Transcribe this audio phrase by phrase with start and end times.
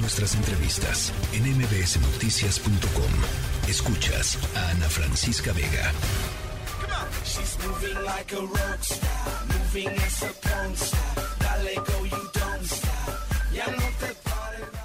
[0.00, 3.68] nuestras entrevistas en mbsnoticias.com.
[3.68, 5.92] Escuchas a Ana Francisca Vega.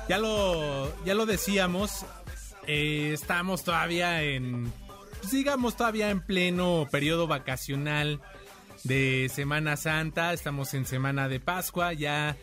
[0.09, 2.05] Ya lo, ya lo decíamos,
[2.67, 4.73] eh, estamos todavía en,
[5.31, 8.19] digamos, todavía en pleno periodo vacacional
[8.83, 12.35] de Semana Santa, estamos en Semana de Pascua, ya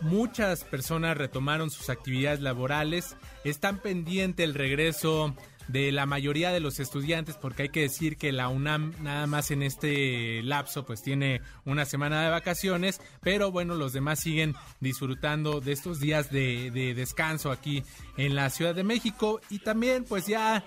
[0.00, 5.34] muchas personas retomaron sus actividades laborales, están pendiente el regreso
[5.68, 9.50] de la mayoría de los estudiantes, porque hay que decir que la UNAM nada más
[9.50, 15.60] en este lapso pues tiene una semana de vacaciones, pero bueno, los demás siguen disfrutando
[15.60, 17.84] de estos días de, de descanso aquí
[18.16, 20.64] en la Ciudad de México y también pues ya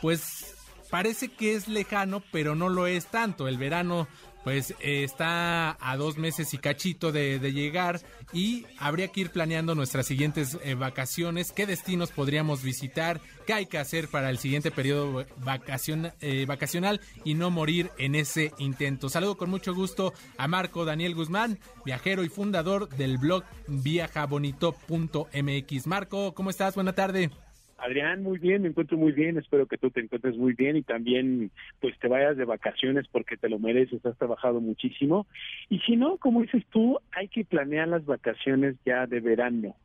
[0.00, 0.54] pues
[0.88, 3.48] parece que es lejano, pero no lo es tanto.
[3.48, 4.06] El verano
[4.44, 8.00] pues eh, está a dos meses y cachito de, llegar
[8.32, 13.66] y habría que ir planeando nuestras siguientes eh, vacaciones, qué destinos podríamos visitar, qué hay
[13.66, 19.08] que hacer para el siguiente periodo vacacion, eh, vacacional y no morir en ese intento.
[19.08, 25.86] Saludo con mucho gusto a Marco Daniel Guzmán, viajero y fundador del blog viajabonito.mx.
[25.86, 26.74] Marco, ¿cómo estás?
[26.74, 27.30] Buena tarde.
[27.78, 30.82] Adrián, muy bien, me encuentro muy bien, espero que tú te encuentres muy bien y
[30.82, 31.50] también
[31.80, 35.26] pues te vayas de vacaciones porque te lo mereces, has trabajado muchísimo.
[35.68, 39.76] Y si no, como dices tú, hay que planear las vacaciones ya de verano.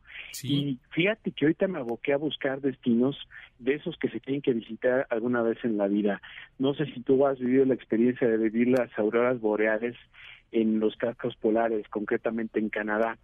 [0.42, 3.16] Y fíjate que ahorita me aboqué a buscar destinos
[3.58, 6.20] de esos que se tienen que visitar alguna vez en la vida.
[6.58, 9.96] No sé si tú has vivido la experiencia de vivir las auroras boreales
[10.52, 13.18] en los cascos polares, concretamente en Canadá,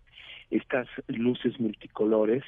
[0.50, 2.44] estas luces multicolores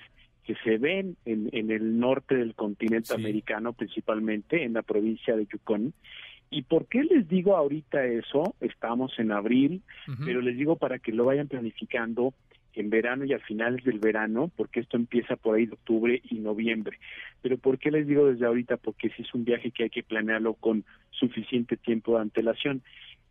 [0.48, 5.44] que se ven en, en el norte del continente americano, principalmente en la provincia de
[5.44, 5.92] Yukon.
[6.48, 8.54] ¿Y por qué les digo ahorita eso?
[8.62, 9.82] Estamos en abril,
[10.24, 12.32] pero les digo para que lo vayan planificando
[12.72, 16.36] en verano y a finales del verano, porque esto empieza por ahí de octubre y
[16.36, 16.98] noviembre.
[17.42, 18.78] Pero ¿por qué les digo desde ahorita?
[18.78, 22.80] Porque si es un viaje que hay que planearlo con suficiente tiempo de antelación.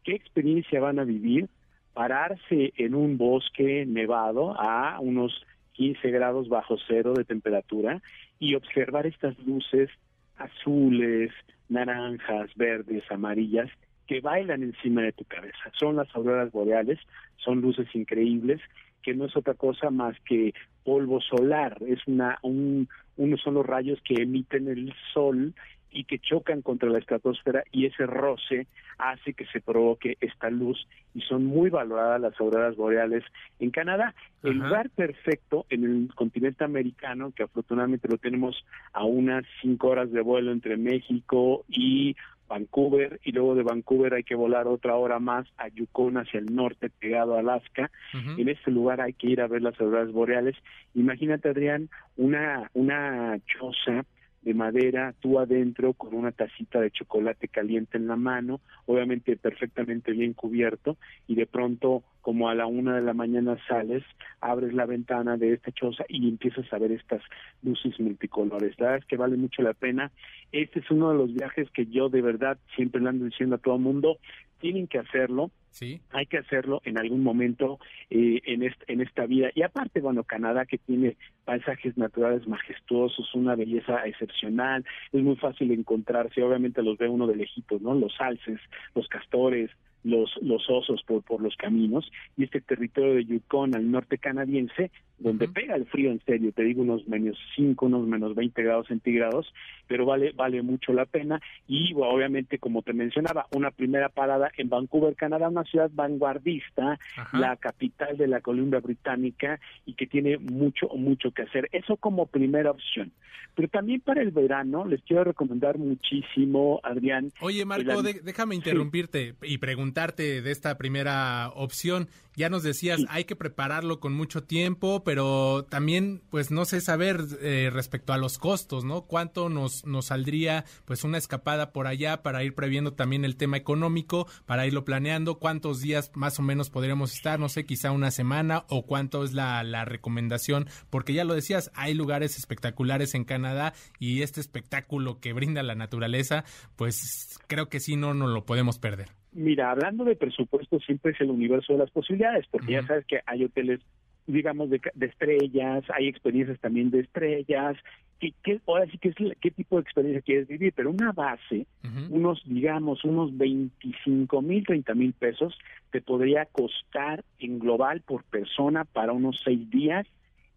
[0.03, 1.49] ¿Qué experiencia van a vivir?
[1.95, 5.33] Pararse en un bosque nevado a unos
[5.77, 8.01] 15 grados bajo cero de temperatura
[8.39, 9.89] y observar estas luces
[10.37, 11.31] azules,
[11.69, 13.69] naranjas, verdes, amarillas
[14.07, 15.71] que bailan encima de tu cabeza.
[15.79, 16.99] Son las auroras boreales,
[17.37, 18.59] son luces increíbles
[19.03, 23.65] que no es otra cosa más que polvo solar, es una un, unos son los
[23.65, 25.53] rayos que emiten el sol
[25.91, 28.67] y que chocan contra la estratosfera y ese roce
[28.97, 33.23] hace que se provoque esta luz y son muy valoradas las auroras boreales
[33.59, 34.13] en Canadá.
[34.43, 40.11] El lugar perfecto en el continente americano, que afortunadamente lo tenemos a unas cinco horas
[40.11, 42.15] de vuelo entre México y
[42.47, 46.53] Vancouver y luego de Vancouver hay que volar otra hora más a Yukon hacia el
[46.53, 47.91] norte pegado a Alaska.
[48.13, 50.55] En este lugar hay que ir a ver las auroras boreales.
[50.95, 54.05] Imagínate Adrián una una choza
[54.47, 60.13] de madera, tú adentro con una tacita de chocolate caliente en la mano, obviamente perfectamente
[60.13, 60.95] bien cubierto,
[61.27, 64.03] y de pronto, como a la una de la mañana sales,
[64.39, 67.21] abres la ventana de esta choza y empiezas a ver estas
[67.61, 68.79] luces multicolores.
[68.79, 70.11] La verdad es que vale mucho la pena.
[70.53, 73.59] Este es uno de los viajes que yo de verdad siempre le ando diciendo a
[73.59, 74.17] todo el mundo,
[74.61, 76.01] tienen que hacerlo, Sí.
[76.09, 77.77] Hay que hacerlo en algún momento
[78.09, 79.49] eh, en, en esta vida.
[79.53, 85.69] Y aparte, bueno, Canadá que tiene paisajes naturales majestuosos, una belleza excepcional, es muy fácil
[85.69, 87.93] encontrarse, obviamente los ve uno de lejitos, ¿no?
[87.93, 88.59] Los alces,
[88.95, 89.69] los castores,
[90.03, 94.91] los, los osos por, por los caminos, y este territorio de Yukon al norte canadiense,
[95.19, 98.87] donde pega el frío en serio, te digo unos menos 5, unos menos 20 grados
[98.87, 99.51] centígrados,
[99.87, 104.69] pero vale, vale mucho la pena, y obviamente, como te mencionaba, una primera parada en
[104.69, 106.99] Vancouver, Canadá, una ciudad vanguardista,
[107.33, 111.67] la capital de la Columbia Británica, y que tiene mucho, mucho que hacer.
[111.71, 113.11] Eso como primera opción.
[113.55, 117.31] Pero también para el verano, les quiero recomendar muchísimo, Adrián.
[117.41, 122.09] Oye, Marco, déjame interrumpirte y preguntar de esta primera opción.
[122.35, 127.25] Ya nos decías, hay que prepararlo con mucho tiempo, pero también, pues no sé saber
[127.41, 129.05] eh, respecto a los costos, ¿no?
[129.05, 133.57] ¿Cuánto nos, nos saldría, pues, una escapada por allá para ir previendo también el tema
[133.57, 135.39] económico, para irlo planeando?
[135.39, 137.39] ¿Cuántos días más o menos podríamos estar?
[137.39, 141.71] No sé, quizá una semana o cuánto es la, la recomendación, porque ya lo decías,
[141.73, 146.43] hay lugares espectaculares en Canadá y este espectáculo que brinda la naturaleza,
[146.75, 149.09] pues creo que sí no nos lo podemos perder.
[149.37, 153.19] Mira, hablando de presupuesto, siempre es el universo de las posibilidades, porque ya sabes que
[153.27, 153.81] hay hoteles,
[154.25, 157.77] digamos, de, estrellas, hay experiencias también de estrellas,
[158.19, 161.67] que, ahora sí que es qué tipo de experiencia quieres vivir, pero una base,
[162.09, 165.55] unos, digamos, unos 25 mil, 30 mil pesos,
[165.91, 170.07] te podría costar en global por persona para unos seis días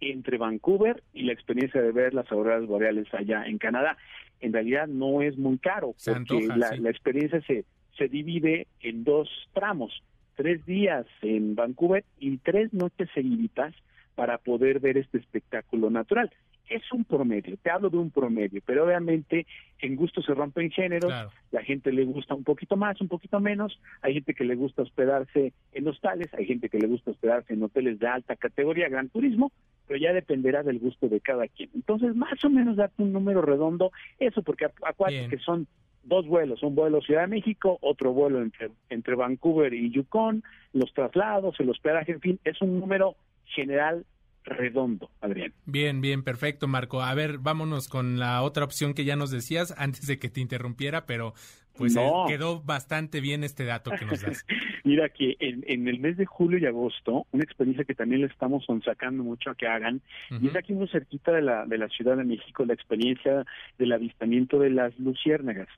[0.00, 3.98] entre Vancouver y la experiencia de ver las auroras boreales allá en Canadá.
[4.40, 7.66] En realidad no es muy caro porque la, la, experiencia se,
[8.00, 10.02] se divide en dos tramos,
[10.34, 13.74] tres días en Vancouver y tres noches seguiditas
[14.14, 16.30] para poder ver este espectáculo natural.
[16.70, 19.46] Es un promedio, te hablo de un promedio, pero obviamente
[19.80, 21.12] en gusto se rompen géneros,
[21.50, 24.80] la gente le gusta un poquito más, un poquito menos, hay gente que le gusta
[24.80, 29.10] hospedarse en hostales, hay gente que le gusta hospedarse en hoteles de alta categoría, gran
[29.10, 29.52] turismo,
[29.86, 31.68] pero ya dependerá del gusto de cada quien.
[31.74, 35.66] Entonces, más o menos darte un número redondo, eso porque acuérdate que son
[36.02, 40.42] dos vuelos, un vuelo Ciudad de México, otro vuelo entre, entre Vancouver y Yukon,
[40.72, 44.04] los traslados, el hospedaje, en fin, es un número general
[44.44, 45.52] redondo, Adrián.
[45.66, 47.02] Bien, bien, perfecto, Marco.
[47.02, 50.40] A ver, vámonos con la otra opción que ya nos decías antes de que te
[50.40, 51.34] interrumpiera, pero
[51.80, 54.44] pues eh, quedó bastante bien este dato que nos das.
[54.84, 58.66] Mira que en, el mes de julio y agosto, una experiencia que también le estamos
[58.84, 62.16] sacando mucho a que hagan, y es aquí muy cerquita de la, de la Ciudad
[62.16, 63.46] de México, la experiencia
[63.78, 65.68] del avistamiento de las luciérnagas.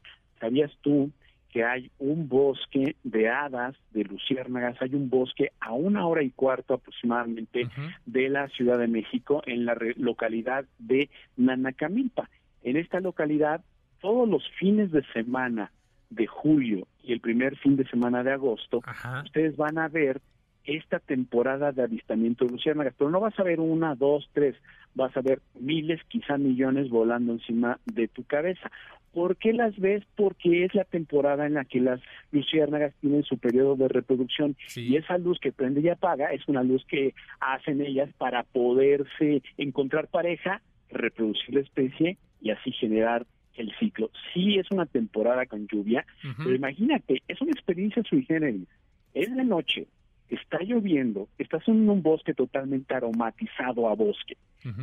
[0.41, 1.13] ¿Sabías tú
[1.53, 6.31] que hay un bosque de hadas, de luciérnagas, hay un bosque a una hora y
[6.31, 7.69] cuarto aproximadamente
[8.07, 12.29] de la Ciudad de México, en la localidad de Nanacamilpa.
[12.63, 13.63] En esta localidad,
[14.01, 15.71] todos los fines de semana
[16.15, 18.83] de julio y el primer fin de semana de agosto,
[19.25, 20.21] ustedes van a ver
[20.65, 24.55] esta temporada de avistamiento de luciérnagas, pero no vas a ver una, dos, tres,
[24.95, 28.71] vas a ver miles, quizá millones volando encima de tu cabeza.
[29.13, 30.05] ¿Por qué las ves?
[30.17, 32.01] Porque es la temporada en la que las
[32.31, 36.63] luciérnagas tienen su periodo de reproducción y esa luz que prende y apaga es una
[36.63, 43.27] luz que hacen ellas para poderse encontrar pareja, reproducir la especie y así generar
[43.57, 44.11] el ciclo.
[44.33, 46.05] Sí es una temporada con lluvia,
[46.39, 48.69] pero imagínate, es una experiencia sui generis.
[49.15, 49.87] Es de noche,
[50.29, 54.37] está lloviendo, estás en un bosque totalmente aromatizado a bosque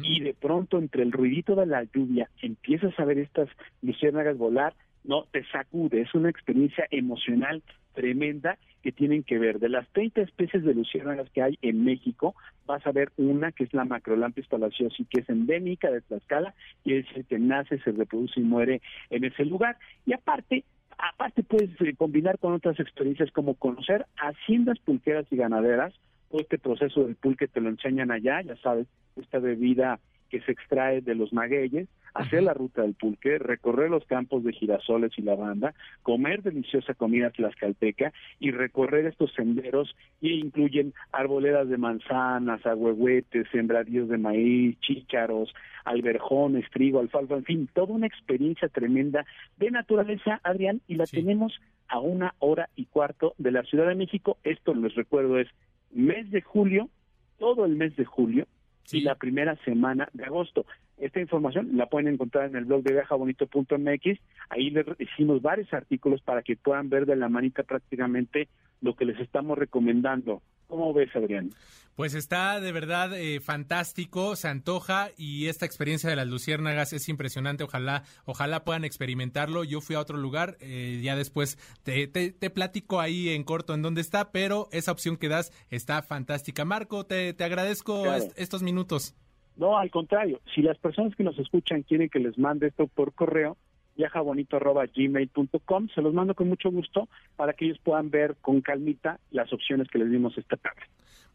[0.03, 3.49] y de pronto entre el ruidito de la lluvia empiezas a ver estas
[3.81, 4.73] luciérnagas volar,
[5.05, 7.63] no, te sacude, es una experiencia emocional
[7.99, 9.59] tremenda que tienen que ver.
[9.59, 12.33] De las 30 especies de luciérnagas que hay en México,
[12.65, 16.53] vas a ver una que es la Macrolampis palaciosi, que es endémica de Tlaxcala,
[16.85, 19.77] y es el que nace, se reproduce y muere en ese lugar.
[20.05, 20.63] Y aparte,
[20.97, 25.93] aparte puedes eh, combinar con otras experiencias como conocer haciendas pulqueras y ganaderas,
[26.31, 28.87] todo este proceso del pulque te lo enseñan allá, ya sabes,
[29.17, 29.99] esta bebida
[30.29, 34.53] que se extrae de los magueyes, hacer la ruta del pulque, recorrer los campos de
[34.53, 35.73] girasoles y lavanda,
[36.03, 44.09] comer deliciosa comida tlaxcalteca y recorrer estos senderos que incluyen arboledas de manzanas, agüehuetes, sembradíos
[44.09, 45.53] de maíz, chícharos,
[45.85, 49.25] alberjones, trigo, alfalfa, en fin, toda una experiencia tremenda
[49.57, 53.95] de naturaleza, Adrián, y la tenemos a una hora y cuarto de la Ciudad de
[53.95, 54.37] México.
[54.43, 55.47] Esto, les recuerdo, es
[55.91, 56.89] mes de julio,
[57.37, 58.45] todo el mes de julio,
[58.91, 60.65] y la primera semana de agosto.
[60.99, 64.19] Esta información la pueden encontrar en el blog de viajabonito.mx.
[64.49, 68.49] Ahí les hicimos varios artículos para que puedan ver de la manita prácticamente
[68.81, 70.41] lo que les estamos recomendando.
[70.67, 71.49] ¿Cómo ves, Adrián?
[71.95, 77.09] Pues está de verdad eh, fantástico, se antoja y esta experiencia de las luciérnagas es
[77.09, 77.63] impresionante.
[77.63, 79.63] Ojalá, ojalá puedan experimentarlo.
[79.63, 83.81] Yo fui a otro lugar, eh, ya después te, te, platico ahí en corto en
[83.81, 86.65] dónde está, pero esa opción que das está fantástica.
[86.65, 88.05] Marco, te, te agradezco
[88.35, 89.15] estos minutos.
[89.59, 93.13] No, al contrario, si las personas que nos escuchan quieren que les mande esto por
[93.13, 93.57] correo,
[93.97, 95.89] viajabonito.gmail.com.
[95.93, 99.89] Se los mando con mucho gusto para que ellos puedan ver con calmita las opciones
[99.89, 100.81] que les dimos esta tarde.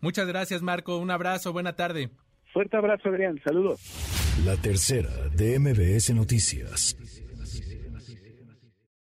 [0.01, 0.97] Muchas gracias, Marco.
[0.97, 1.53] Un abrazo.
[1.53, 2.09] Buena tarde.
[2.53, 3.39] Fuerte abrazo, Adrián.
[3.45, 3.81] Saludos.
[4.47, 6.97] La tercera de MBS Noticias.